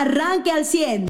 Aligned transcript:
arranque 0.00 0.50
al 0.50 0.64
100. 0.64 1.08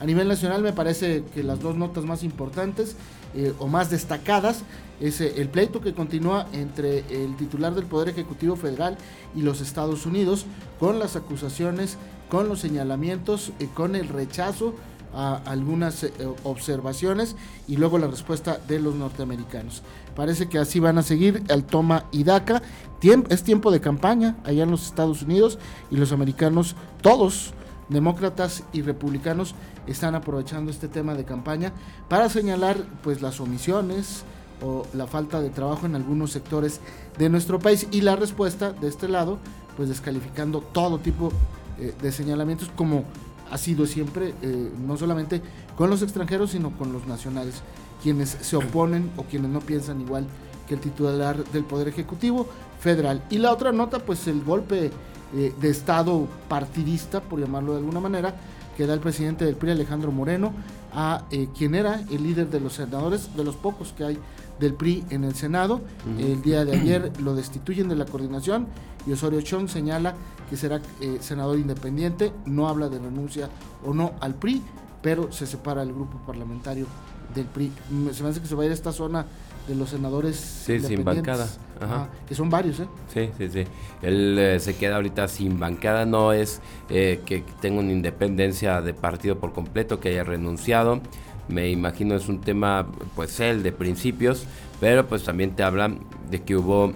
A 0.00 0.04
nivel 0.04 0.28
nacional 0.28 0.62
me 0.62 0.72
parece 0.72 1.24
que 1.34 1.42
las 1.42 1.60
dos 1.60 1.76
notas 1.76 2.04
más 2.04 2.22
importantes 2.22 2.94
eh, 3.34 3.52
o 3.58 3.66
más 3.66 3.90
destacadas 3.90 4.62
es 5.00 5.20
eh, 5.20 5.34
el 5.36 5.48
pleito 5.48 5.80
que 5.80 5.92
continúa 5.92 6.46
entre 6.52 7.00
el 7.10 7.36
titular 7.36 7.74
del 7.74 7.84
Poder 7.86 8.08
Ejecutivo 8.08 8.56
Federal 8.56 8.96
y 9.34 9.42
los 9.42 9.60
Estados 9.60 10.06
Unidos 10.06 10.46
con 10.78 10.98
las 10.98 11.16
acusaciones, 11.16 11.98
con 12.28 12.48
los 12.48 12.60
señalamientos, 12.60 13.52
y 13.58 13.66
con 13.66 13.96
el 13.96 14.08
rechazo 14.08 14.74
a 15.14 15.36
algunas 15.46 16.04
eh, 16.04 16.12
observaciones 16.44 17.34
y 17.66 17.76
luego 17.76 17.98
la 17.98 18.06
respuesta 18.06 18.58
de 18.68 18.78
los 18.78 18.94
norteamericanos. 18.94 19.82
Parece 20.14 20.48
que 20.48 20.58
así 20.58 20.80
van 20.80 20.98
a 20.98 21.02
seguir 21.02 21.42
el 21.48 21.64
toma 21.64 22.04
y 22.12 22.24
daca. 22.24 22.62
es 23.02 23.42
tiempo 23.42 23.70
de 23.70 23.80
campaña 23.80 24.36
allá 24.44 24.62
en 24.64 24.70
los 24.70 24.86
Estados 24.86 25.22
Unidos 25.22 25.58
y 25.90 25.96
los 25.96 26.12
americanos, 26.12 26.76
todos, 27.02 27.54
demócratas 27.88 28.64
y 28.72 28.82
republicanos, 28.82 29.54
están 29.86 30.14
aprovechando 30.14 30.70
este 30.70 30.88
tema 30.88 31.14
de 31.14 31.24
campaña 31.24 31.72
para 32.08 32.28
señalar 32.28 32.76
pues 33.02 33.22
las 33.22 33.40
omisiones 33.40 34.24
o 34.62 34.86
la 34.92 35.06
falta 35.06 35.40
de 35.40 35.50
trabajo 35.50 35.86
en 35.86 35.94
algunos 35.94 36.32
sectores 36.32 36.80
de 37.16 37.28
nuestro 37.28 37.58
país 37.58 37.86
y 37.90 38.00
la 38.00 38.16
respuesta 38.16 38.72
de 38.72 38.88
este 38.88 39.08
lado 39.08 39.38
pues 39.76 39.88
descalificando 39.88 40.60
todo 40.60 40.98
tipo 40.98 41.30
eh, 41.78 41.94
de 42.02 42.12
señalamientos 42.12 42.70
como 42.74 43.04
ha 43.50 43.58
sido 43.58 43.86
siempre, 43.86 44.34
eh, 44.42 44.72
no 44.86 44.96
solamente 44.96 45.40
con 45.76 45.90
los 45.90 46.02
extranjeros, 46.02 46.50
sino 46.50 46.76
con 46.76 46.92
los 46.92 47.06
nacionales, 47.06 47.62
quienes 48.02 48.30
se 48.30 48.56
oponen 48.56 49.10
o 49.16 49.22
quienes 49.22 49.50
no 49.50 49.60
piensan 49.60 50.00
igual 50.00 50.26
que 50.66 50.74
el 50.74 50.80
titular 50.80 51.44
del 51.44 51.64
Poder 51.64 51.88
Ejecutivo 51.88 52.46
federal. 52.80 53.22
Y 53.30 53.38
la 53.38 53.52
otra 53.52 53.72
nota, 53.72 54.00
pues 54.00 54.26
el 54.26 54.42
golpe 54.44 54.90
eh, 55.34 55.54
de 55.60 55.70
Estado 55.70 56.26
partidista, 56.48 57.20
por 57.20 57.40
llamarlo 57.40 57.72
de 57.72 57.78
alguna 57.78 58.00
manera, 58.00 58.34
que 58.76 58.86
da 58.86 58.94
el 58.94 59.00
presidente 59.00 59.44
del 59.44 59.56
PRI, 59.56 59.72
Alejandro 59.72 60.12
Moreno, 60.12 60.52
a 60.92 61.24
eh, 61.30 61.48
quien 61.56 61.74
era 61.74 62.00
el 62.10 62.22
líder 62.22 62.48
de 62.48 62.60
los 62.60 62.74
senadores, 62.74 63.36
de 63.36 63.44
los 63.44 63.56
pocos 63.56 63.92
que 63.92 64.04
hay 64.04 64.18
del 64.58 64.74
PRI 64.74 65.04
en 65.10 65.24
el 65.24 65.34
Senado. 65.34 65.80
El 66.18 66.42
día 66.42 66.64
de 66.64 66.76
ayer 66.76 67.12
lo 67.20 67.34
destituyen 67.34 67.88
de 67.88 67.96
la 67.96 68.04
coordinación 68.06 68.66
y 69.06 69.12
Osorio 69.12 69.40
Chong 69.40 69.68
señala 69.68 70.14
que 70.48 70.56
será 70.56 70.80
eh, 71.00 71.18
senador 71.20 71.58
independiente, 71.58 72.32
no 72.46 72.68
habla 72.68 72.88
de 72.88 72.98
renuncia 72.98 73.48
o 73.84 73.94
no 73.94 74.12
al 74.20 74.34
PRI, 74.34 74.62
pero 75.02 75.30
se 75.30 75.46
separa 75.46 75.82
el 75.82 75.92
grupo 75.92 76.18
parlamentario 76.26 76.86
del 77.34 77.46
PRI. 77.46 77.72
Se 78.12 78.22
me 78.22 78.30
hace 78.30 78.40
que 78.40 78.46
se 78.46 78.54
va 78.54 78.62
a 78.62 78.66
ir 78.66 78.70
a 78.72 78.74
esta 78.74 78.92
zona 78.92 79.26
de 79.66 79.74
los 79.74 79.90
senadores 79.90 80.36
sí, 80.36 80.80
sin 80.80 81.04
bancada. 81.04 81.46
Ajá. 81.80 82.08
que 82.26 82.34
son 82.34 82.50
varios, 82.50 82.80
¿eh? 82.80 82.88
Sí, 83.12 83.30
sí, 83.38 83.48
sí. 83.50 83.64
Él 84.02 84.36
eh, 84.38 84.58
se 84.58 84.76
queda 84.76 84.96
ahorita 84.96 85.28
sin 85.28 85.60
bancada, 85.60 86.06
no 86.06 86.32
es 86.32 86.60
eh, 86.88 87.20
que 87.24 87.44
tenga 87.60 87.80
una 87.80 87.92
independencia 87.92 88.80
de 88.80 88.94
partido 88.94 89.38
por 89.38 89.52
completo, 89.52 90.00
que 90.00 90.08
haya 90.08 90.24
renunciado. 90.24 91.00
Me 91.48 91.70
imagino 91.70 92.14
es 92.14 92.28
un 92.28 92.40
tema, 92.40 92.86
pues 93.14 93.38
él, 93.40 93.62
de 93.62 93.72
principios, 93.72 94.44
pero 94.80 95.06
pues 95.06 95.24
también 95.24 95.54
te 95.54 95.62
habla 95.62 95.94
de 96.30 96.42
que 96.42 96.56
hubo 96.56 96.92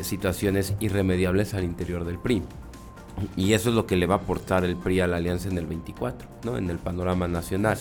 situaciones 0.00 0.72
irremediables 0.80 1.52
al 1.52 1.62
interior 1.62 2.06
del 2.06 2.18
PRI. 2.18 2.42
Y 3.36 3.52
eso 3.52 3.68
es 3.68 3.74
lo 3.74 3.86
que 3.86 3.96
le 3.96 4.06
va 4.06 4.16
a 4.16 4.18
aportar 4.18 4.64
el 4.64 4.76
PRI 4.76 5.00
a 5.00 5.06
la 5.06 5.16
alianza 5.16 5.48
en 5.48 5.58
el 5.58 5.66
24, 5.66 6.28
¿no? 6.44 6.56
En 6.56 6.70
el 6.70 6.78
panorama 6.78 7.28
nacional. 7.28 7.78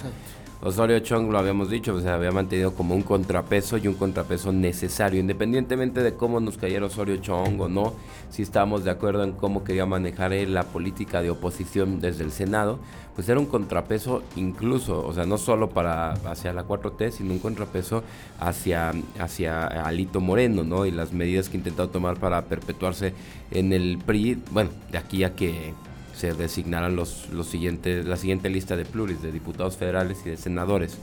Osorio 0.65 0.99
Chong, 0.99 1.29
lo 1.29 1.37
habíamos 1.39 1.69
dicho, 1.69 1.99
se 1.99 2.07
había 2.07 2.31
mantenido 2.31 2.73
como 2.73 2.95
un 2.95 3.01
contrapeso 3.01 3.77
y 3.77 3.89
un 3.89 3.95
contrapeso 3.95 4.53
necesario, 4.53 5.19
independientemente 5.19 6.01
de 6.01 6.13
cómo 6.13 6.39
nos 6.39 6.57
cayera 6.57 6.85
Osorio 6.85 7.17
Chong 7.17 7.59
o 7.59 7.67
no, 7.67 7.93
si 8.29 8.43
estábamos 8.43 8.85
de 8.85 8.91
acuerdo 8.91 9.25
en 9.25 9.33
cómo 9.33 9.65
quería 9.65 9.85
manejar 9.85 10.31
la 10.31 10.63
política 10.63 11.21
de 11.21 11.31
oposición 11.31 11.99
desde 11.99 12.23
el 12.23 12.31
Senado, 12.31 12.79
pues 13.13 13.27
era 13.27 13.41
un 13.41 13.45
contrapeso 13.45 14.23
incluso, 14.37 15.05
o 15.05 15.11
sea, 15.13 15.25
no 15.25 15.37
solo 15.37 15.69
para 15.71 16.13
hacia 16.13 16.53
la 16.53 16.65
4T, 16.65 17.11
sino 17.11 17.33
un 17.33 17.39
contrapeso 17.39 18.01
hacia, 18.39 18.93
hacia 19.19 19.67
Alito 19.67 20.21
Moreno, 20.21 20.63
¿no? 20.63 20.85
Y 20.85 20.91
las 20.91 21.11
medidas 21.11 21.49
que 21.49 21.57
ha 21.57 21.59
intentado 21.59 21.89
tomar 21.89 22.15
para 22.15 22.41
perpetuarse 22.45 23.13
en 23.51 23.73
el 23.73 23.97
PRI, 23.97 24.41
bueno, 24.51 24.69
de 24.89 24.97
aquí 24.97 25.25
a 25.25 25.35
que 25.35 25.73
se 26.13 26.33
designarán 26.33 26.95
los, 26.95 27.29
los 27.29 27.47
siguientes, 27.47 28.05
la 28.05 28.17
siguiente 28.17 28.49
lista 28.49 28.75
de 28.75 28.85
pluris, 28.85 29.21
de 29.21 29.31
diputados 29.31 29.77
federales 29.77 30.19
y 30.25 30.29
de 30.29 30.37
senadores. 30.37 30.97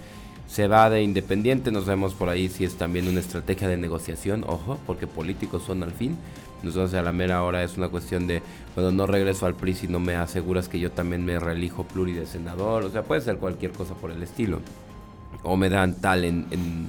Se 0.46 0.66
va 0.66 0.90
de 0.90 1.02
independiente, 1.02 1.70
nos 1.70 1.86
vemos 1.86 2.14
por 2.14 2.28
ahí 2.28 2.48
si 2.48 2.64
es 2.64 2.74
también 2.74 3.06
una 3.06 3.20
estrategia 3.20 3.68
de 3.68 3.76
negociación, 3.76 4.44
ojo, 4.46 4.78
porque 4.86 5.06
políticos 5.06 5.62
son 5.64 5.82
al 5.82 5.92
fin. 5.92 6.16
Nosotros 6.62 6.92
a 6.94 7.02
la 7.02 7.12
mera 7.12 7.42
hora 7.42 7.62
es 7.62 7.78
una 7.78 7.88
cuestión 7.88 8.26
de, 8.26 8.42
bueno, 8.74 8.90
no 8.90 9.06
regreso 9.06 9.46
al 9.46 9.54
PRI 9.54 9.74
si 9.74 9.88
no 9.88 9.98
me 10.00 10.16
aseguras 10.16 10.68
que 10.68 10.78
yo 10.78 10.90
también 10.90 11.24
me 11.24 11.38
reelijo 11.38 11.84
pluri 11.84 12.12
de 12.12 12.26
senador, 12.26 12.84
o 12.84 12.90
sea, 12.90 13.02
puede 13.02 13.20
ser 13.20 13.38
cualquier 13.38 13.72
cosa 13.72 13.94
por 13.94 14.10
el 14.10 14.22
estilo. 14.22 14.60
O 15.42 15.56
me 15.56 15.70
dan 15.70 15.94
tal 15.94 16.24
en, 16.24 16.46
en, 16.50 16.88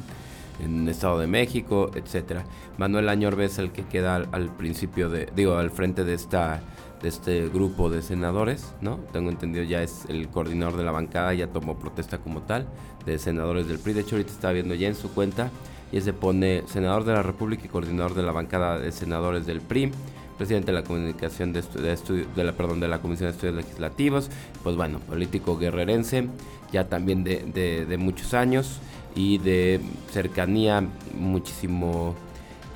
en 0.63 0.89
Estado 0.89 1.19
de 1.19 1.27
México, 1.27 1.91
etcétera. 1.95 2.43
Manuel 2.77 3.07
Añorbe 3.09 3.45
es 3.45 3.59
el 3.59 3.71
que 3.71 3.83
queda 3.83 4.15
al, 4.15 4.27
al 4.31 4.49
principio 4.49 5.09
de, 5.09 5.29
digo, 5.35 5.55
al 5.55 5.71
frente 5.71 6.03
de 6.03 6.15
esta 6.15 6.61
de 7.01 7.09
este 7.09 7.49
grupo 7.49 7.89
de 7.89 8.01
senadores, 8.01 8.73
¿no? 8.81 8.97
Tengo 9.11 9.29
entendido 9.29 9.63
ya 9.63 9.81
es 9.81 10.05
el 10.07 10.29
coordinador 10.29 10.77
de 10.77 10.83
la 10.83 10.91
bancada, 10.91 11.33
ya 11.33 11.47
tomó 11.47 11.79
protesta 11.79 12.19
como 12.19 12.41
tal, 12.41 12.67
de 13.05 13.17
senadores 13.17 13.67
del 13.67 13.79
PRI. 13.79 13.93
De 13.93 14.01
hecho, 14.01 14.15
ahorita 14.15 14.31
está 14.31 14.51
viendo 14.51 14.75
ya 14.75 14.87
en 14.87 14.95
su 14.95 15.11
cuenta 15.11 15.49
y 15.91 15.99
se 16.01 16.13
pone 16.13 16.63
senador 16.67 17.03
de 17.03 17.13
la 17.13 17.23
República 17.23 17.63
y 17.65 17.69
coordinador 17.69 18.13
de 18.13 18.23
la 18.23 18.31
bancada 18.31 18.79
de 18.79 18.91
senadores 18.91 19.45
del 19.45 19.61
PRI, 19.61 19.91
presidente 20.37 20.67
de 20.67 20.79
la 20.79 20.83
comunicación 20.83 21.53
de, 21.53 21.61
de, 21.61 22.43
la 22.43 22.53
perdón 22.53 22.79
de 22.79 22.87
la 22.87 23.01
Comisión 23.01 23.29
de 23.29 23.35
Estudios 23.35 23.55
Legislativos, 23.55 24.29
pues 24.63 24.75
bueno, 24.75 24.99
político 24.99 25.57
guerrerense, 25.57 26.27
ya 26.71 26.87
también 26.87 27.23
de, 27.23 27.85
de 27.85 27.97
muchos 27.97 28.33
años 28.33 28.79
y 29.15 29.39
de 29.39 29.81
cercanía 30.11 30.83
muchísimo 31.17 32.15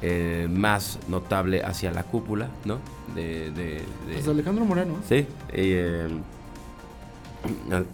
eh, 0.07 0.47
más 0.47 0.99
notable 1.07 1.63
hacia 1.63 1.89
la 1.89 2.03
cúpula, 2.03 2.47
¿no? 2.63 2.77
De, 3.15 3.49
de, 3.49 3.81
pues 4.13 4.27
Alejandro 4.27 4.63
Moreno. 4.63 4.97
Sí. 5.09 5.25
Eh, 5.49 6.07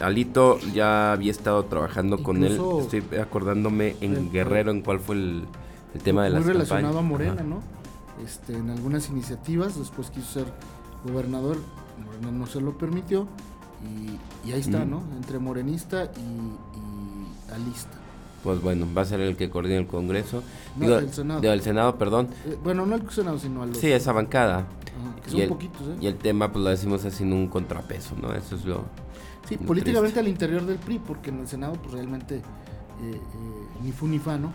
Alito 0.02 0.60
ya 0.74 1.14
había 1.14 1.32
estado 1.32 1.64
trabajando 1.64 2.22
con 2.22 2.44
él. 2.44 2.60
Estoy 2.82 3.02
acordándome 3.18 3.96
en 4.02 4.30
Guerrero 4.30 4.72
en 4.72 4.82
cuál 4.82 5.00
fue 5.00 5.16
el, 5.16 5.46
tema 6.04 6.26
de 6.26 6.32
la 6.32 6.40
Muy 6.42 6.50
relacionado 6.50 7.00
a 7.00 7.02
Morena, 7.02 7.44
¿no? 7.44 7.62
Este, 8.26 8.58
en 8.58 8.70
algunas 8.72 9.08
iniciativas, 9.10 9.80
después 9.80 10.10
quiso 10.10 10.42
ser 10.42 10.54
gobernador, 11.06 11.60
Morena 12.06 12.38
no 12.38 12.46
se 12.46 12.60
lo 12.60 12.78
permitió. 12.78 13.26
Y, 14.46 14.52
ahí 14.52 14.60
está, 14.60 14.84
¿no? 14.84 15.02
Entre 15.16 15.40
morenista 15.40 16.12
y, 16.18 16.20
y 16.20 17.54
alista 17.54 18.01
pues 18.44 18.62
bueno, 18.62 18.88
va 18.96 19.04
a 19.04 19.06
ser 19.06 19.22
el 19.22 19.36
que 19.38 19.50
coordine 19.50 19.78
el 19.78 19.88
Congreso. 19.88 20.44
No, 20.76 20.86
Digo, 20.86 20.98
el 21.00 21.14
Senado. 21.14 21.42
Del 21.42 21.62
Senado, 21.62 21.98
perdón. 21.98 22.30
Eh, 22.46 22.58
bueno, 22.64 22.86
no 22.86 22.96
el 22.96 23.10
Senado, 23.10 23.38
sino 23.40 23.64
al 23.64 23.76
Sí, 23.76 23.92
esa 23.92 24.12
bancada. 24.12 24.66
que 25.24 25.30
son 25.30 25.40
y 25.40 25.42
el, 25.44 25.50
poquitos, 25.50 25.82
¿eh? 25.82 25.96
Y 26.02 26.08
el 26.08 26.16
tema, 26.16 26.52
pues 26.52 26.64
lo 26.64 26.70
decimos 26.70 27.06
así 27.06 27.24
en 27.24 27.34
un 27.34 27.48
contrapeso, 27.48 28.16
¿no? 28.22 28.34
Eso 28.34 28.56
es 28.56 28.66
lo. 28.66 28.86
Sí, 29.48 29.58
políticamente 29.58 30.20
al 30.20 30.28
interior 30.28 30.66
del 30.66 30.78
PRI, 30.78 31.00
porque 31.00 31.30
en 31.30 31.40
el 31.40 31.48
Senado, 31.48 31.74
pues 31.74 31.94
realmente. 31.94 32.42
Eh, 33.04 33.14
eh, 33.14 33.20
ni 33.84 33.92
fu 33.92 34.08
ni 34.08 34.20
fa, 34.20 34.38
¿no? 34.38 34.52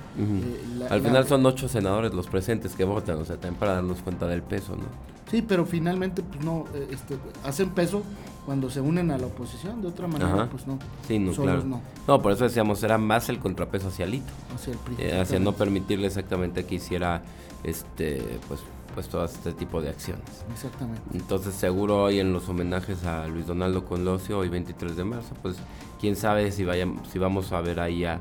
al 0.89 1.03
final 1.03 1.27
son 1.27 1.45
ocho 1.47 1.67
senadores 1.67 2.15
los 2.15 2.29
presentes 2.29 2.77
que 2.77 2.85
votan, 2.85 3.17
o 3.17 3.25
sea, 3.25 3.35
también 3.39 3.59
para 3.59 3.73
darnos 3.75 4.03
cuenta 4.03 4.29
del 4.29 4.41
peso, 4.41 4.77
¿no? 4.77 4.85
Sí, 5.29 5.43
pero 5.43 5.67
finalmente, 5.67 6.23
pues 6.23 6.45
no, 6.45 6.65
este, 6.89 7.17
hacen 7.43 7.71
peso 7.71 8.05
cuando 8.47 8.71
se 8.71 8.81
unen 8.81 9.11
a 9.11 9.19
la 9.19 9.27
oposición, 9.27 9.83
de 9.83 9.89
otra 9.89 10.07
manera, 10.07 10.49
pues 10.49 10.69
no. 10.69 10.79
Sí, 11.07 11.19
no, 11.19 11.33
claro. 11.33 11.65
no. 11.65 11.83
No, 12.07 12.23
por 12.23 12.31
eso 12.31 12.45
decíamos, 12.45 12.81
era 12.85 12.97
más 12.97 13.29
el 13.29 13.41
contrapeso 13.41 13.89
hacia 13.89 14.05
Alito. 14.05 14.33
Hacia 14.55 14.73
el 14.73 14.79
PRI. 14.79 14.95
Eh, 15.01 15.21
hacia 15.21 15.41
no 15.41 15.53
permitirle 15.53 16.07
exactamente 16.07 16.65
que 16.65 16.77
hiciera 16.77 17.23
este, 17.65 18.23
pues, 18.47 18.61
pues 18.95 19.09
todo 19.09 19.25
este 19.25 19.53
tipo 19.53 19.83
de 19.83 19.89
acciones. 19.89 20.23
Exactamente. 20.53 21.03
Entonces, 21.13 21.55
seguro 21.57 22.05
hoy 22.05 22.21
en 22.21 22.33
los 22.33 22.49
homenajes 22.49 23.05
a 23.05 23.27
Luis 23.27 23.49
Donaldo 23.49 23.85
Colosio, 23.85 24.39
hoy 24.39 24.49
23 24.49 24.95
de 24.97 25.05
marzo, 25.05 25.35
pues 25.43 25.57
quién 26.01 26.15
sabe 26.15 26.53
si, 26.53 26.65
vayamos, 26.65 27.09
si 27.09 27.19
vamos 27.19 27.51
a 27.51 27.61
ver 27.61 27.81
ahí 27.81 28.05
a, 28.05 28.21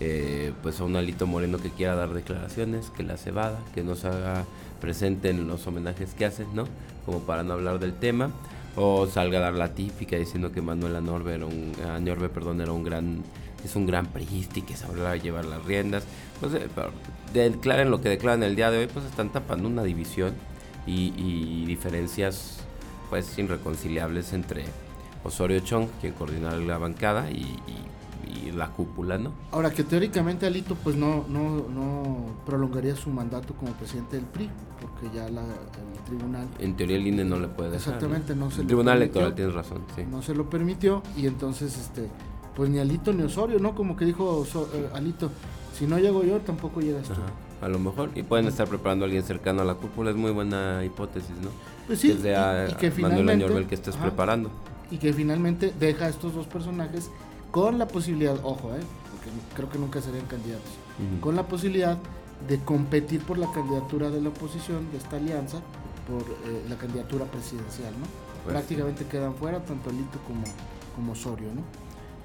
eh, 0.00 0.52
pues 0.64 0.80
a 0.80 0.84
un 0.84 0.96
Alito 0.96 1.28
Moreno 1.28 1.58
que 1.58 1.70
quiera 1.70 1.94
dar 1.94 2.12
declaraciones, 2.12 2.90
que 2.90 3.04
la 3.04 3.16
cebada, 3.16 3.60
que 3.76 3.84
nos 3.84 4.04
haga 4.04 4.44
presente 4.80 5.30
en 5.30 5.46
los 5.46 5.64
homenajes 5.68 6.14
que 6.14 6.24
hacen, 6.24 6.48
¿no? 6.52 6.64
Como 7.06 7.20
para 7.20 7.44
no 7.44 7.52
hablar 7.52 7.78
del 7.78 7.94
tema 7.94 8.32
o 8.76 9.06
salga 9.06 9.38
a 9.38 9.42
dar 9.42 9.54
la 9.54 9.74
típica 9.74 10.16
diciendo 10.16 10.52
que 10.52 10.62
Manuel 10.62 10.96
Anorbe 10.96 11.34
era 11.34 11.46
un 11.46 11.72
Anorbe, 11.84 12.28
perdón, 12.28 12.60
era 12.60 12.72
un 12.72 12.84
gran 12.84 13.22
es 13.64 13.76
un 13.76 13.86
gran 13.86 14.06
priista 14.06 14.58
y 14.58 14.62
que 14.62 14.76
sabrá 14.76 15.16
llevar 15.16 15.44
las 15.44 15.64
riendas. 15.64 16.04
Pues 16.40 16.52
declaren 17.32 17.90
lo 17.90 18.00
que 18.00 18.08
declaran 18.08 18.42
el 18.42 18.56
día 18.56 18.70
de 18.70 18.78
hoy, 18.78 18.86
pues 18.88 19.04
están 19.04 19.30
tapando 19.30 19.68
una 19.68 19.84
división 19.84 20.34
y, 20.86 21.64
diferencias 21.66 22.58
pues 23.08 23.38
irreconciliables 23.38 24.32
entre 24.32 24.64
Osorio 25.22 25.60
Chong, 25.60 25.88
quien 26.00 26.12
coordina 26.14 26.56
la 26.56 26.78
bancada, 26.78 27.30
y 27.30 27.56
la 28.54 28.70
cúpula, 28.70 29.18
¿no? 29.18 29.32
Ahora 29.50 29.70
que 29.70 29.84
teóricamente 29.84 30.46
Alito 30.46 30.74
pues 30.74 30.96
no, 30.96 31.24
no, 31.28 31.68
no 31.68 32.26
prolongaría 32.46 32.94
su 32.96 33.10
mandato 33.10 33.54
como 33.54 33.72
presidente 33.72 34.16
del 34.16 34.26
PRI, 34.26 34.48
porque 34.80 35.14
ya 35.14 35.28
la, 35.28 35.42
el 35.42 36.04
tribunal... 36.06 36.46
En 36.58 36.76
teoría 36.76 36.96
el 36.96 37.06
INE 37.06 37.24
no 37.24 37.38
le 37.38 37.48
puede 37.48 37.70
dejar. 37.70 37.94
Exactamente, 37.94 38.34
no, 38.34 38.50
se 38.50 38.60
El 38.62 38.66
tribunal 38.66 38.98
electoral 38.98 39.34
tienes 39.34 39.54
razón, 39.54 39.82
sí. 39.96 40.02
No 40.10 40.22
se 40.22 40.34
lo 40.34 40.48
permitió 40.50 41.02
y 41.16 41.26
entonces 41.26 41.76
este 41.78 42.08
pues 42.54 42.68
ni 42.68 42.78
Alito 42.78 43.12
ni 43.12 43.22
Osorio, 43.22 43.58
¿no? 43.58 43.74
Como 43.74 43.96
que 43.96 44.04
dijo 44.04 44.46
eh, 44.74 44.88
Alito, 44.94 45.30
si 45.76 45.86
no 45.86 45.98
llego 45.98 46.22
yo 46.22 46.38
tampoco 46.40 46.80
llegas 46.80 47.08
tú. 47.08 47.14
a 47.64 47.68
lo 47.68 47.78
mejor. 47.78 48.10
Y 48.14 48.22
pueden 48.22 48.46
estar 48.46 48.68
preparando 48.68 49.04
a 49.04 49.06
alguien 49.06 49.22
cercano 49.22 49.62
a 49.62 49.64
la 49.64 49.74
cúpula, 49.74 50.10
es 50.10 50.16
muy 50.16 50.32
buena 50.32 50.84
hipótesis, 50.84 51.34
¿no? 51.42 51.50
Pues 51.86 52.00
sí, 52.00 52.08
Desde 52.08 52.36
a, 52.36 52.68
y, 52.68 52.72
y 52.72 52.74
que 52.74 52.90
Manuel. 52.90 53.28
Añorbel 53.30 53.66
que 53.66 53.74
estés 53.74 53.94
ajá, 53.94 54.04
preparando. 54.04 54.50
Y 54.90 54.98
que 54.98 55.12
finalmente 55.12 55.72
deja 55.80 56.04
a 56.04 56.08
estos 56.08 56.34
dos 56.34 56.46
personajes 56.46 57.10
con 57.52 57.78
la 57.78 57.86
posibilidad, 57.86 58.34
ojo, 58.42 58.74
¿eh? 58.74 58.80
Porque 59.12 59.30
creo 59.54 59.68
que 59.70 59.78
nunca 59.78 60.00
serían 60.00 60.26
candidatos, 60.26 60.70
con 61.20 61.36
la 61.36 61.46
posibilidad 61.46 61.98
de 62.48 62.58
competir 62.60 63.20
por 63.22 63.38
la 63.38 63.50
candidatura 63.52 64.10
de 64.10 64.20
la 64.20 64.30
oposición, 64.30 64.90
de 64.90 64.98
esta 64.98 65.16
alianza, 65.18 65.58
por 66.08 66.22
eh, 66.22 66.64
la 66.68 66.76
candidatura 66.76 67.24
presidencial, 67.26 67.92
¿no? 67.92 68.06
Pues- 68.42 68.54
Prácticamente 68.54 69.04
quedan 69.06 69.34
fuera 69.36 69.64
tanto 69.64 69.90
Alito 69.90 70.18
como, 70.26 70.42
como 70.96 71.12
Osorio, 71.12 71.48
¿no? 71.54 71.62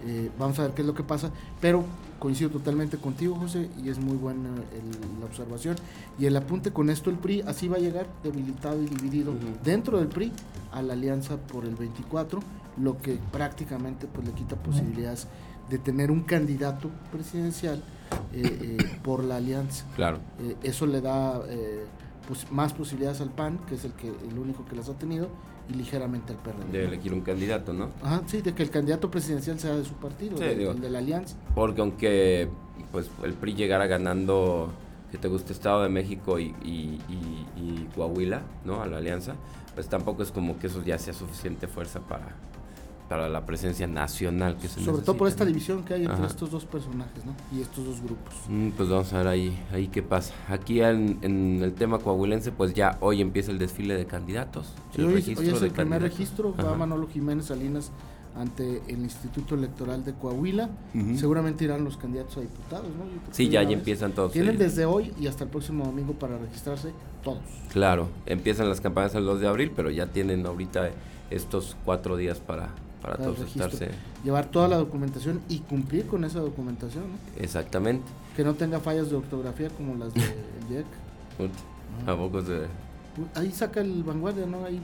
Eh, 0.05 0.29
vamos 0.37 0.59
a 0.59 0.63
ver 0.63 0.71
qué 0.73 0.81
es 0.81 0.87
lo 0.87 0.93
que 0.93 1.03
pasa, 1.03 1.31
pero 1.59 1.83
coincido 2.19 2.49
totalmente 2.49 2.97
contigo, 2.97 3.35
José, 3.35 3.69
y 3.83 3.89
es 3.89 3.99
muy 3.99 4.15
buena 4.17 4.49
el- 4.49 5.19
la 5.19 5.25
observación. 5.25 5.75
Y 6.19 6.25
el 6.25 6.35
apunte 6.37 6.71
con 6.71 6.89
esto, 6.89 7.09
el 7.09 7.17
PRI 7.17 7.41
así 7.41 7.67
va 7.67 7.77
a 7.77 7.79
llegar 7.79 8.07
debilitado 8.23 8.81
y 8.81 8.85
dividido 8.85 9.33
dentro 9.63 9.97
del 9.99 10.07
PRI 10.07 10.31
a 10.71 10.81
la 10.81 10.93
alianza 10.93 11.37
por 11.37 11.65
el 11.65 11.75
24, 11.75 12.39
lo 12.77 12.97
que 12.99 13.19
prácticamente 13.31 14.07
pues 14.07 14.25
le 14.27 14.33
quita 14.33 14.55
posibilidades 14.55 15.27
de 15.69 15.77
tener 15.79 16.11
un 16.11 16.21
candidato 16.21 16.89
presidencial 17.11 17.83
eh, 18.33 18.77
eh, 18.79 18.99
por 19.03 19.23
la 19.23 19.35
alianza. 19.37 19.85
Claro. 19.95 20.19
Eso 20.63 20.85
le 20.85 21.01
da 21.01 21.41
pues, 22.27 22.49
más 22.51 22.73
posibilidades 22.73 23.19
al 23.21 23.29
PAN, 23.31 23.59
que 23.67 23.75
es 23.75 23.83
el 23.85 23.93
que 23.93 24.07
el 24.09 24.37
único 24.39 24.63
que 24.65 24.75
las 24.75 24.89
ha 24.89 24.93
tenido, 24.93 25.29
y 25.69 25.73
ligeramente 25.73 26.33
al 26.33 26.39
PRD. 26.39 26.71
De 26.71 26.85
elegir 26.85 27.13
un 27.13 27.21
candidato, 27.21 27.73
¿no? 27.73 27.89
Ajá, 28.01 28.21
sí, 28.27 28.41
de 28.41 28.53
que 28.53 28.63
el 28.63 28.69
candidato 28.69 29.11
presidencial 29.11 29.59
sea 29.59 29.75
de 29.75 29.83
su 29.83 29.93
partido, 29.95 30.37
Sí, 30.37 30.43
de- 30.43 30.55
digo. 30.55 30.71
el 30.71 30.81
de 30.81 30.89
la 30.89 30.99
alianza. 30.99 31.35
Porque 31.55 31.81
aunque 31.81 32.49
pues 32.91 33.09
el 33.23 33.33
PRI 33.33 33.53
llegara 33.55 33.85
ganando, 33.87 34.71
que 35.11 35.17
te 35.17 35.27
guste 35.27 35.51
Estado 35.53 35.83
de 35.83 35.89
México 35.89 36.39
y, 36.39 36.55
y- 36.63 36.99
y- 37.09 37.45
y 37.57 37.89
Coahuila, 37.95 38.41
¿no? 38.65 38.81
A 38.81 38.85
la 38.87 38.97
alianza, 38.97 39.35
pues 39.75 39.87
tampoco 39.89 40.23
es 40.23 40.31
como 40.31 40.57
que 40.57 40.67
eso 40.67 40.81
ya 40.83 40.97
sea 40.97 41.13
suficiente 41.13 41.67
fuerza 41.67 41.99
para, 41.99 42.27
para 43.09 43.29
la 43.29 43.45
presencia 43.45 43.87
nacional 43.87 44.57
que 44.57 44.67
se 44.67 44.81
Sobre 44.83 45.01
todo 45.01 45.15
por 45.17 45.27
esta 45.29 45.43
¿no? 45.45 45.47
división 45.49 45.83
que 45.83 45.93
hay 45.93 46.01
entre 46.01 46.15
Ajá. 46.17 46.27
estos 46.27 46.51
dos 46.51 46.65
personajes, 46.65 47.25
¿no? 47.25 47.33
Y 47.57 47.61
estos 47.61 47.85
dos 47.85 48.01
grupos. 48.01 48.33
Mm, 48.49 48.69
Pues 48.71 48.89
vamos 48.89 49.13
a 49.13 49.17
ver 49.19 49.27
ahí, 49.27 49.57
ahí 49.71 49.87
qué 49.87 50.03
pasa. 50.03 50.33
Aquí 50.49 50.81
en, 50.81 51.17
en 51.21 51.61
el 51.63 51.73
tema 51.73 51.99
coahuilense, 51.99 52.51
pues 52.51 52.73
ya 52.73 52.97
hoy 52.99 53.21
empieza 53.21 53.51
el 53.51 53.59
desfile 53.59 53.95
de 53.95 54.05
candidatos. 54.05 54.73
Sí, 54.95 55.01
hoy, 55.01 55.15
es- 55.19 55.27
hoy 55.27 55.31
es 55.31 55.37
de 55.37 55.67
el 55.67 55.73
primer 55.73 55.73
candidatos. 55.73 56.01
registro, 56.17 56.53
va 56.55 56.63
Ajá. 56.69 56.75
Manolo 56.75 57.07
Jiménez 57.07 57.45
Salinas 57.45 57.91
ante 58.35 58.83
el 58.87 58.99
Instituto 58.99 59.55
Electoral 59.55 60.03
de 60.05 60.13
Coahuila. 60.13 60.69
Seguramente 61.15 61.63
irán 61.63 61.83
los 61.83 61.97
candidatos 61.97 62.37
a 62.37 62.41
diputados, 62.41 62.85
¿no? 62.89 63.05
Sí, 63.31 63.49
ya, 63.49 63.63
ya 63.63 63.71
empiezan 63.71 64.11
todos. 64.11 64.31
Tienen 64.31 64.57
desde 64.59 64.85
hoy 64.85 65.11
y 65.19 65.25
hasta 65.27 65.45
el 65.45 65.49
próximo 65.49 65.85
domingo 65.85 66.13
para 66.13 66.37
registrarse 66.37 66.91
todos. 67.23 67.39
Claro, 67.71 68.09
empiezan 68.27 68.69
las 68.69 68.79
campañas 68.79 69.15
el 69.15 69.25
2 69.25 69.39
de 69.39 69.47
abril, 69.47 69.71
pero 69.75 69.89
ya 69.89 70.05
tienen 70.07 70.45
ahorita 70.45 70.89
estos 71.31 71.75
cuatro 71.83 72.15
días 72.15 72.37
para, 72.39 72.69
para 73.01 73.31
estarse. 73.31 73.89
Llevar 74.23 74.45
toda 74.47 74.67
la 74.67 74.77
documentación 74.77 75.41
y 75.49 75.59
cumplir 75.59 76.07
con 76.07 76.23
esa 76.23 76.39
documentación, 76.39 77.03
¿no? 77.03 77.43
Exactamente. 77.43 78.05
Que 78.35 78.43
no 78.43 78.53
tenga 78.55 78.79
fallas 78.79 79.09
de 79.09 79.15
ortografía 79.15 79.69
como 79.69 79.95
las. 79.95 80.09
Ut, 81.39 81.51
Ah. 82.05 82.11
A 82.11 82.17
pocos 82.17 82.47
de... 82.47 82.67
Ahí 83.35 83.51
saca 83.51 83.81
el 83.81 84.03
vanguardia, 84.03 84.45
¿no? 84.45 84.63
Ahí 84.65 84.79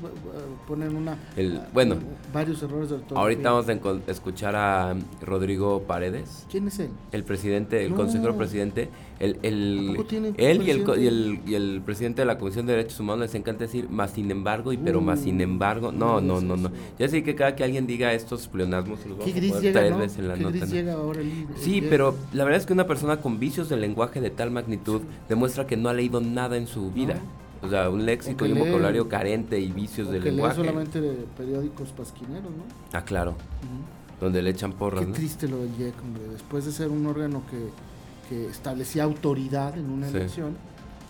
ponen 0.67 0.95
una... 0.95 1.17
El- 1.37 1.57
ah, 1.57 1.67
bueno. 1.73 1.95
Varios 2.33 2.61
errores 2.63 2.89
de 2.89 2.95
ortografía. 2.95 3.21
Ahorita 3.21 3.51
vamos 3.51 3.69
a 4.07 4.11
escuchar 4.11 4.55
a 4.55 4.95
Rodrigo 5.21 5.83
Paredes, 5.83 6.45
¿Quién 6.49 6.67
es 6.67 6.79
él? 6.79 6.89
el 7.11 7.23
presidente, 7.23 7.83
el 7.85 7.91
No. 7.91 7.97
consejero 7.97 8.35
presidente. 8.37 8.89
El, 9.19 9.37
el- 9.43 9.89
¿A 9.89 9.91
poco 9.93 10.05
tiene 10.07 10.33
él 10.37 10.63
y 10.63 10.71
el, 10.71 10.79
y, 10.99 11.07
el, 11.07 11.39
y 11.45 11.53
el 11.55 11.81
presidente 11.85 12.23
de 12.23 12.25
la 12.25 12.37
Comisión 12.37 12.65
de 12.65 12.73
Derechos 12.73 12.99
Humanos 12.99 13.21
les 13.21 13.35
encanta 13.35 13.63
decir 13.65 13.89
más 13.89 14.11
sin 14.11 14.29
embargo 14.31 14.73
y 14.73 14.77
pero 14.77 14.99
más 14.99 15.19
sin 15.19 15.37
Uh, 15.37 15.43
embargo. 15.43 15.91
no 15.91 16.19
No, 16.19 16.41
no, 16.41 16.57
no. 16.57 16.71
Ya 16.99 17.07
sé 17.07 17.23
que 17.23 17.35
cada 17.35 17.55
que 17.55 17.63
alguien 17.63 17.87
diga 17.87 18.13
estos 18.13 18.47
pleonasmos 18.47 19.05
los 19.05 19.19
¿Qué 19.19 19.31
vamos 19.31 19.57
a 19.57 19.61
no? 19.61 20.03
en 20.03 20.27
la 20.27 20.33
¿Qué 20.35 20.43
nota. 20.43 20.65
llega 20.65 20.93
ahora 20.93 21.21
el, 21.21 21.31
Sí, 21.57 21.81
pero 21.87 22.15
la 22.33 22.43
verdad 22.43 22.59
es 22.59 22.65
que 22.65 22.73
una 22.73 22.87
persona 22.87 23.17
con 23.21 23.39
vicios 23.39 23.69
del 23.69 23.81
lenguaje 23.81 24.19
de 24.19 24.29
tal 24.29 24.51
magnitud 24.51 25.01
demuestra 25.29 25.67
que 25.67 25.77
no 25.77 25.89
ha 25.89 25.93
leído 25.93 26.19
nada 26.19 26.57
en 26.57 26.67
su 26.67 26.91
vida. 26.91 27.15
O 27.63 27.69
sea, 27.69 27.89
un 27.89 28.05
léxico 28.05 28.45
y 28.45 28.51
un 28.51 28.55
lee- 28.55 28.59
vocabulario 28.65 29.07
carente 29.07 29.59
y 29.59 29.71
vicios 29.71 30.09
del 30.11 30.23
lenguaje. 30.23 30.55
solamente 30.57 30.99
de 30.99 31.13
periódicos 31.37 31.89
pasquineros, 31.91 32.51
¿no? 32.51 32.63
Ah, 32.91 33.03
claro, 33.05 33.35
donde 34.19 34.41
le 34.41 34.49
echan 34.49 34.73
porras, 34.73 35.01
Qué 35.01 35.07
¿no? 35.07 35.13
triste 35.13 35.47
lo 35.47 35.57
del 35.59 35.69
IEC, 35.79 35.93
hombre. 36.01 36.23
Después 36.31 36.65
de 36.65 36.71
ser 36.71 36.89
un 36.89 37.05
órgano 37.05 37.41
que, 37.49 37.69
que 38.29 38.47
establecía 38.49 39.03
autoridad 39.03 39.77
en 39.77 39.89
una 39.89 40.09
Sí. 40.09 40.17
elección, 40.17 40.57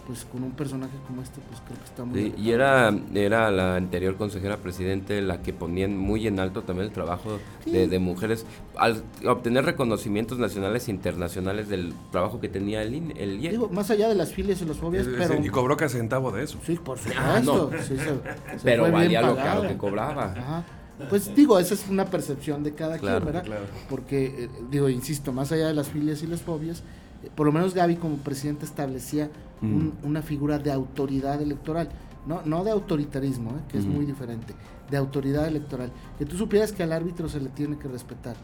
pues 0.06 0.26
con 0.26 0.44
un 0.44 0.52
personaje 0.52 0.92
como 1.08 1.22
este, 1.22 1.40
pues 1.50 1.62
creo 1.66 1.78
que 1.78 1.86
está 1.86 2.04
muy... 2.04 2.20
Sí, 2.20 2.34
y 2.38 2.52
era, 2.52 2.94
era 3.14 3.50
la 3.52 3.76
anterior 3.78 4.18
consejera 4.18 4.58
presidente 4.58 5.22
la 5.22 5.42
que 5.42 5.54
ponían 5.54 5.98
muy 5.98 6.28
en 6.28 6.40
alto 6.40 6.64
también 6.64 6.88
el 6.88 6.94
trabajo 6.94 7.40
de, 7.66 7.84
Sí. 7.84 7.88
de 7.88 8.00
mujeres 8.00 8.46
al 8.76 9.02
obtener 9.26 9.64
reconocimientos 9.66 10.40
nacionales 10.40 10.88
e 10.88 10.92
internacionales 10.92 11.70
del 11.70 11.94
trabajo 12.12 12.42
que 12.42 12.50
tenía 12.50 12.82
el, 12.84 12.96
INE, 12.96 13.14
el 13.18 13.40
IEC. 13.40 13.52
Digo, 13.52 13.70
más 13.70 13.90
allá 13.92 14.10
de 14.10 14.16
las 14.16 14.34
filias 14.34 14.62
y 14.62 14.66
las 14.66 14.78
fobias, 14.78 15.08
pero... 15.18 15.42
Y 15.44 15.50
cobró 15.50 15.78
casi 15.78 15.98
centavo 15.98 16.32
de 16.32 16.44
eso. 16.44 16.60
Sí, 16.66 16.76
por 16.76 16.98
supuesto. 16.98 17.22
Ah, 17.24 17.40
no. 17.44 17.70
sí, 17.82 17.96
se- 17.98 17.98
se 17.98 18.64
pero 18.64 18.92
valía 18.92 19.22
lo 19.22 19.36
caro 19.36 19.62
que 19.68 19.78
cobraba. 19.78 20.34
Ajá. 20.36 20.64
Pues 21.10 21.34
digo, 21.36 21.58
esa 21.60 21.74
es 21.74 21.88
una 21.90 22.06
percepción 22.06 22.64
de 22.64 22.74
cada 22.74 22.98
Claro, 22.98 23.18
quien, 23.22 23.26
¿verdad? 23.26 23.44
claro. 23.44 23.64
Porque, 23.90 24.26
eh, 24.46 24.50
digo, 24.70 24.90
insisto, 24.90 25.34
más 25.34 25.52
allá 25.52 25.68
de 25.68 25.74
las 25.74 25.88
filias 25.90 26.22
y 26.24 26.28
las 26.28 26.42
fobias, 26.42 26.84
por 27.36 27.46
lo 27.46 27.52
menos 27.54 27.74
Gaby 27.74 27.96
como 27.98 28.18
presidente 28.18 28.66
establecía 28.66 29.30
un- 29.62 29.94
una 30.04 30.22
figura 30.22 30.60
de 30.60 30.72
autoridad 30.72 31.42
electoral, 31.42 31.90
no, 32.28 32.42
no 32.46 32.64
de 32.64 32.72
autoritarismo, 32.72 33.52
¿eh? 33.52 33.62
que 33.70 33.78
es 33.78 33.86
muy 33.86 34.06
diferente, 34.06 34.54
de 34.92 34.98
autoridad 34.98 35.48
electoral, 35.48 35.92
que 36.18 36.26
tú 36.26 36.36
supieras 36.38 36.72
que 36.72 36.84
al 36.84 36.92
árbitro 36.92 37.30
se 37.30 37.40
le 37.40 37.50
tiene 37.50 37.78
que 37.78 37.88
respetar 37.88 38.36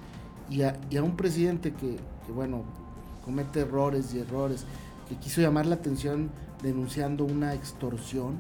y 0.49 0.61
a, 0.63 0.79
y 0.89 0.97
a 0.97 1.03
un 1.03 1.15
presidente 1.17 1.73
que, 1.73 1.97
que, 2.25 2.31
bueno, 2.33 2.63
comete 3.25 3.59
errores 3.61 4.13
y 4.13 4.19
errores, 4.19 4.65
que 5.07 5.15
quiso 5.15 5.41
llamar 5.41 5.65
la 5.65 5.75
atención 5.75 6.29
denunciando 6.63 7.25
una 7.25 7.53
extorsión. 7.53 8.35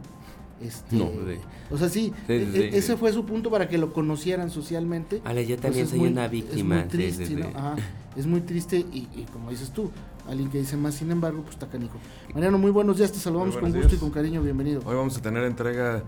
Este, 0.61 0.95
No, 0.95 1.05
sí. 1.05 1.39
O 1.71 1.77
sea, 1.77 1.87
sí, 1.89 2.13
Sí, 2.27 2.33
e- 2.33 2.49
sí, 2.51 2.59
e- 2.61 2.77
ese 2.77 2.97
fue 2.97 3.13
su 3.13 3.25
punto 3.25 3.49
para 3.49 3.67
que 3.69 3.77
lo 3.77 3.93
conocieran 3.93 4.49
socialmente. 4.49 5.21
Ale, 5.23 5.43
yo 5.45 5.55
Pues 5.55 5.61
también 5.61 5.83
es 5.85 5.89
soy 5.91 5.99
muy- 5.99 6.09
una 6.09 6.25
es 6.25 6.31
víctima. 6.31 6.75
muy 6.75 6.83
sí, 6.83 6.89
triste. 6.89 7.29
¿no? 7.35 7.47
Ajá, 7.57 7.75
es 8.15 8.25
muy 8.27 8.41
triste 8.41 8.77
y, 8.77 9.07
y 9.15 9.25
como 9.31 9.49
dices 9.51 9.71
tú, 9.71 9.89
alguien 10.27 10.49
que 10.49 10.57
dice 10.59 10.75
más, 10.77 10.95
sin 10.95 11.11
embargo, 11.11 11.41
pues 11.41 11.53
está 11.53 11.67
canijo. 11.67 11.97
Mariano, 12.33 12.57
muy 12.57 12.71
buenos 12.71 12.97
días, 12.97 13.11
te 13.11 13.19
saludamos 13.19 13.55
Muy 13.55 13.61
con 13.71 13.73
gusto 13.81 13.95
y 13.95 13.97
con 13.99 14.11
cariño, 14.11 14.41
bienvenido. 14.41 14.81
Hoy 14.85 14.95
vamos 14.95 15.15
a 15.17 15.21
tener 15.21 15.43
entrega 15.43 16.03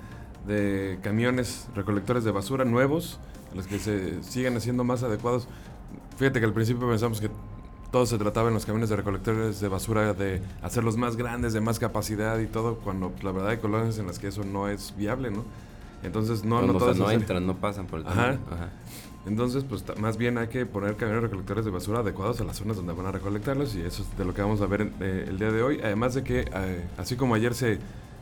de 0.45 0.99
camiones 1.01 1.67
recolectores 1.75 2.23
de 2.23 2.31
basura 2.31 2.65
nuevos, 2.65 3.19
los 3.55 3.67
que 3.67 3.79
se 3.79 4.21
siguen 4.23 4.57
haciendo 4.57 4.83
más 4.83 5.03
adecuados. 5.03 5.47
Fíjate 6.17 6.39
que 6.39 6.45
al 6.45 6.53
principio 6.53 6.87
pensamos 6.89 7.21
que 7.21 7.29
todo 7.91 8.05
se 8.05 8.17
trataba 8.17 8.47
en 8.47 8.53
los 8.53 8.65
camiones 8.65 8.89
de 8.89 8.95
recolectores 8.95 9.59
de 9.59 9.67
basura 9.67 10.13
de 10.13 10.41
hacerlos 10.61 10.95
más 10.97 11.17
grandes, 11.17 11.53
de 11.53 11.61
más 11.61 11.77
capacidad 11.79 12.39
y 12.39 12.47
todo, 12.47 12.75
cuando 12.75 13.09
pues, 13.09 13.23
la 13.23 13.31
verdad 13.31 13.49
hay 13.49 13.57
colonias 13.57 13.97
en 13.97 14.07
las 14.07 14.17
que 14.19 14.27
eso 14.27 14.43
no 14.43 14.67
es 14.69 14.93
viable, 14.97 15.29
¿no? 15.31 15.43
Entonces 16.03 16.43
no, 16.43 16.61
No, 16.61 16.73
todas 16.73 16.97
no 16.97 17.11
entran, 17.11 17.45
no 17.45 17.57
pasan 17.57 17.85
por 17.87 17.99
el 17.99 18.07
Ajá. 18.07 18.37
Ajá. 18.49 18.69
Entonces, 19.27 19.63
pues 19.63 19.83
más 19.99 20.17
bien 20.17 20.39
hay 20.39 20.47
que 20.47 20.65
poner 20.65 20.95
camiones 20.95 21.21
recolectores 21.21 21.63
de 21.63 21.69
basura 21.69 21.99
adecuados 21.99 22.41
a 22.41 22.43
las 22.43 22.57
zonas 22.57 22.77
donde 22.77 22.93
van 22.93 23.05
a 23.05 23.11
recolectarlos 23.11 23.75
y 23.75 23.81
eso 23.81 24.01
es 24.01 24.17
de 24.17 24.25
lo 24.25 24.33
que 24.33 24.41
vamos 24.41 24.61
a 24.61 24.65
ver 24.65 24.81
en- 24.81 24.93
eh, 24.99 25.25
el 25.27 25.37
día 25.37 25.51
de 25.51 25.61
hoy. 25.61 25.79
Además 25.83 26.15
de 26.15 26.23
que, 26.23 26.39
eh, 26.51 26.85
así 26.97 27.15
como 27.15 27.35
ayer 27.35 27.53
se, 27.53 27.77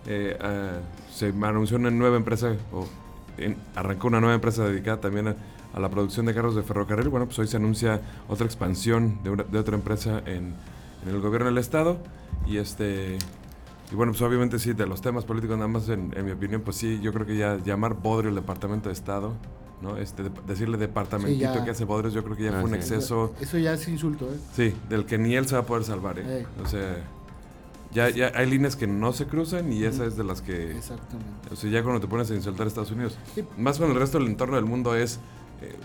eh, 0.07 0.37
ah, 0.41 0.79
se 1.13 1.27
anunció 1.41 1.77
una 1.77 1.89
nueva 1.89 2.17
empresa 2.17 2.53
o 2.73 2.85
en- 3.45 3.57
arrancó 3.75 4.07
una 4.07 4.19
nueva 4.19 4.35
empresa 4.35 4.65
dedicada 4.65 4.99
también 5.01 5.27
a, 5.29 5.35
a 5.73 5.79
la 5.79 5.89
producción 5.89 6.25
de 6.25 6.33
carros 6.33 6.55
de 6.55 6.63
ferrocarril, 6.63 7.09
bueno, 7.09 7.25
pues 7.25 7.37
hoy 7.39 7.47
se 7.47 7.57
anuncia 7.57 8.01
otra 8.27 8.45
expansión 8.45 9.19
de, 9.23 9.29
una- 9.31 9.43
de 9.43 9.57
otra 9.59 9.75
empresa 9.75 10.19
en, 10.25 10.53
en 11.03 11.09
el 11.09 11.19
gobierno 11.21 11.47
del 11.47 11.57
estado 11.57 11.97
y 12.47 12.57
este... 12.57 13.17
Y 13.91 13.95
bueno, 13.95 14.11
pues 14.11 14.21
obviamente 14.21 14.59
sí, 14.59 14.73
de 14.73 14.85
los 14.85 15.01
temas 15.01 15.25
políticos 15.25 15.57
nada 15.57 15.67
más, 15.67 15.89
en, 15.89 16.13
en 16.15 16.23
mi 16.25 16.31
opinión, 16.31 16.61
pues 16.61 16.77
sí, 16.77 16.99
yo 17.01 17.11
creo 17.11 17.25
que 17.25 17.35
ya 17.35 17.57
llamar 17.57 17.95
Bodrio 17.95 18.29
el 18.29 18.35
Departamento 18.35 18.89
de 18.89 18.93
Estado, 18.93 19.33
¿no? 19.81 19.97
Este, 19.97 20.21
de- 20.21 20.29
decirle 20.45 20.77
departamentito 20.77 21.63
que 21.65 21.71
hace 21.71 21.85
Bodrios, 21.85 22.13
yo 22.13 22.23
creo 22.23 22.35
que 22.37 22.43
ya 22.43 22.49
Ah, 22.49 22.61
fue 22.61 22.65
un 22.65 22.69
sí. 22.69 22.75
exceso, 22.75 23.33
Eso 23.41 23.57
ya 23.57 23.73
es 23.73 23.87
insulto, 23.87 24.25
¿eh? 24.31 24.37
sí, 24.55 24.75
del 24.89 25.05
que 25.05 25.17
ni 25.17 25.35
él 25.35 25.47
se 25.47 25.55
va 25.55 25.61
a 25.61 25.65
poder 25.65 25.83
salvar, 25.85 26.19
¿eh? 26.19 26.23
Eh. 26.41 26.45
O 26.63 26.67
sea, 26.67 26.97
ya, 27.91 28.09
ya 28.09 28.31
hay 28.35 28.49
líneas 28.49 28.75
que 28.75 28.87
no 28.87 29.13
se 29.13 29.25
cruzan 29.25 29.71
y 29.73 29.83
esa 29.83 30.05
es 30.05 30.15
de 30.15 30.23
las 30.23 30.41
que, 30.41 30.77
Exactamente. 30.77 31.49
o 31.51 31.55
sea, 31.55 31.69
ya 31.69 31.83
cuando 31.83 31.99
te 31.99 32.07
pones 32.07 32.29
a 32.31 32.35
insultar 32.35 32.65
a 32.65 32.67
Estados 32.67 32.91
Unidos. 32.91 33.17
Sí. 33.33 33.43
Más 33.57 33.79
con 33.79 33.89
el 33.89 33.97
resto 33.97 34.19
del 34.19 34.27
entorno 34.27 34.55
del 34.55 34.65
mundo 34.65 34.95
es 34.95 35.19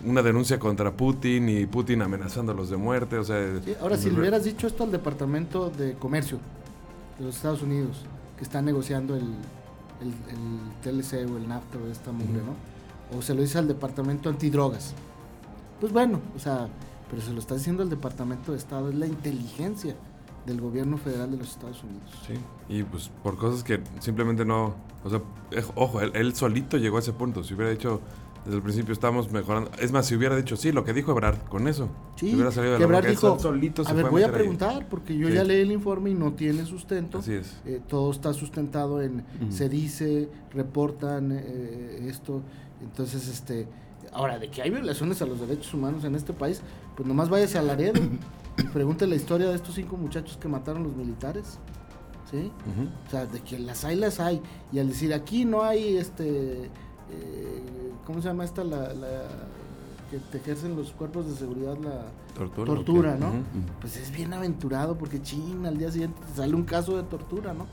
una 0.05 0.23
denuncia 0.23 0.59
contra 0.59 0.93
Putin 0.93 1.49
y 1.49 1.67
Putin 1.67 2.03
amenazándolos 2.03 2.71
de 2.71 2.77
muerte. 2.77 3.19
O 3.19 3.25
sea, 3.25 3.39
ahora, 3.81 3.97
si 3.97 4.11
le 4.11 4.21
hubieras 4.21 4.45
dicho 4.45 4.67
esto 4.67 4.85
al 4.85 4.93
Departamento 4.93 5.71
de 5.71 5.95
Comercio 5.95 6.39
de 7.19 7.25
los 7.25 7.37
Estados 7.37 7.63
Unidos, 7.63 8.03
que 8.37 8.45
está 8.45 8.63
negociando 8.63 9.17
el, 9.17 9.35
TLC 10.83 11.31
o 11.31 11.39
el 11.39 11.49
NAFTA 11.49 11.79
o 11.79 11.91
esta 11.91 12.13
mugre, 12.13 12.43
¿no? 12.43 13.17
O 13.17 13.23
se 13.23 13.35
lo 13.35 13.43
dice 13.43 13.59
al 13.59 13.69
Departamento 13.69 14.29
Antidrogas. 14.29 14.95
Pues 15.81 15.93
bueno, 15.93 16.21
o 16.37 16.39
sea, 16.39 16.69
pero 17.11 17.23
se 17.23 17.33
lo 17.33 17.41
está 17.41 17.55
diciendo 17.55 17.83
el 17.83 17.91
Departamento 17.91 18.53
de 18.53 18.59
Estado, 18.59 18.91
es 18.91 18.95
la 18.95 19.07
inteligencia 19.07 19.97
del 20.47 20.61
gobierno 20.61 20.99
federal 20.99 21.31
de 21.31 21.39
los 21.39 21.51
Estados 21.51 21.83
Unidos. 21.83 22.11
Sí, 22.27 22.35
y 22.69 22.83
pues 22.83 23.11
por 23.23 23.37
cosas 23.37 23.65
que 23.65 23.81
simplemente 24.01 24.45
no, 24.45 24.75
o 25.05 25.11
sea, 25.11 25.23
ojo, 25.75 26.01
él, 26.01 26.13
él 26.15 26.35
solito 26.35 26.77
llegó 26.77 26.97
a 26.97 27.01
ese 27.01 27.13
punto, 27.13 27.43
si 27.43 27.55
hubiera 27.55 27.71
dicho 27.71 28.01
desde 28.45 28.57
el 28.57 28.63
principio 28.63 28.93
estamos 28.93 29.33
mejorando. 29.33 29.71
Es 29.81 29.91
más, 29.91 30.07
si 30.07 30.15
hubiera 30.15 30.37
dicho 30.37 30.57
sí, 30.57 30.71
lo 30.71 30.85
que 30.85 30.93
dijo 30.93 31.13
Ebrard 31.13 31.39
con 31.49 31.67
eso. 31.67 31.89
Sí, 32.17 32.35
hubiera 32.35 32.51
salido 32.51 32.79
de 32.79 33.01
que 33.01 33.09
dijo, 33.09 33.39
solito 33.39 33.83
a 33.87 33.93
ver, 33.93 34.11
voy 34.11 34.23
a 34.23 34.31
preguntar, 34.31 34.87
porque 34.89 35.17
yo 35.17 35.29
ya 35.29 35.45
leí 35.45 35.63
el 35.63 35.73
informe 35.73 36.11
y 36.11 36.15
no 36.15 36.33
tiene 36.35 36.67
sustento. 36.67 37.19
Así 37.19 37.35
es. 37.35 37.57
Eh, 37.65 37.81
todo 37.89 38.11
está 38.11 38.35
sustentado 38.35 39.01
en, 39.01 39.25
se 39.49 39.69
dice, 39.69 40.29
reportan 40.53 41.33
eh, 41.33 42.07
esto. 42.09 42.43
Entonces, 42.83 43.29
este, 43.29 43.67
ahora, 44.13 44.39
de 44.39 44.51
que 44.51 44.61
hay 44.61 44.71
violaciones 44.71 45.23
a 45.23 45.27
los 45.27 45.41
derechos 45.41 45.73
humanos 45.73 46.05
en 46.05 46.15
este 46.15 46.35
país, 46.35 46.61
pues 46.97 47.09
nomás 47.09 47.31
váyase 47.31 47.57
a 47.57 47.63
Laredo 47.63 48.01
pregunte 48.73 49.07
la 49.07 49.15
historia 49.15 49.49
de 49.49 49.57
estos 49.57 49.75
cinco 49.75 49.97
muchachos 49.97 50.37
que 50.37 50.49
mataron 50.49 50.83
los 50.83 50.95
militares. 50.95 51.59
¿Sí? 52.31 52.51
O 53.07 53.11
sea, 53.11 53.27
de 53.27 53.41
que 53.41 53.59
las 53.59 53.85
hay, 53.85 53.97
las 53.97 54.19
hay. 54.19 54.41
Y 54.73 54.79
al 54.79 54.89
decir 54.89 55.13
aquí 55.13 55.45
no 55.45 55.63
hay 55.63 55.99
este 55.99 56.71
eh, 57.11 57.63
¿cómo 58.07 58.21
se 58.21 58.29
llama 58.29 58.45
esta? 58.45 58.65
La, 58.65 58.89
que 60.11 60.19
te 60.19 60.39
ejercen 60.39 60.77
los 60.77 60.93
cuerpos 60.93 61.27
de 61.27 61.35
seguridad 61.35 61.77
la 61.79 62.07
tortura, 62.65 63.17
¿no? 63.17 63.33
Pues 63.81 63.97
es 63.97 64.11
bien 64.11 64.33
aventurado 64.33 64.97
porque 64.97 65.21
ching, 65.21 65.67
al 65.67 65.79
día 65.79 65.91
siguiente 65.91 66.21
te 66.29 66.37
sale 66.37 66.55
un 66.55 66.65
caso 66.65 66.97
de 66.97 67.05
tortura, 67.05 67.55
¿no? 67.55 67.67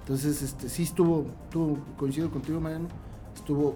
Entonces, 0.00 0.42
este, 0.42 0.68
sí 0.68 0.84
estuvo, 0.84 1.26
estuvo 1.44 1.78
coincido 1.96 2.30
contigo, 2.30 2.60
Mariano, 2.60 2.88
estuvo 3.34 3.74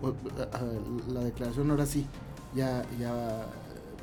la 1.09 1.21
declaración 1.21 1.71
ahora 1.71 1.87
sí, 1.87 2.07
ya, 2.55 2.85
ya 2.99 3.47